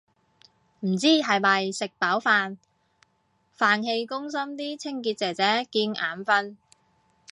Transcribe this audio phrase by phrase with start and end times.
[0.79, 2.57] 唔知係咪食飽飯，
[3.55, 6.55] 飯氣攻心啲清潔姐姐見眼訓